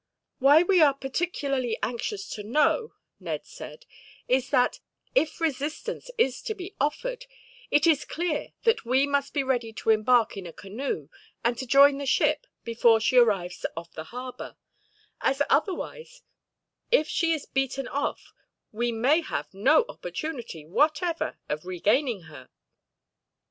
[0.39, 3.85] "Why we are particularly anxious to know," Ned said,
[4.27, 4.79] "is that,
[5.13, 7.27] if resistance is to be offered,
[7.69, 11.09] it is clear that we must be ready to embark in a canoe,
[11.43, 14.55] and to join the ship before she arrives off the harbor;
[15.19, 16.23] as otherwise,
[16.89, 18.33] if she is beaten off
[18.71, 22.49] we may have no opportunity, whatever, of regaining her."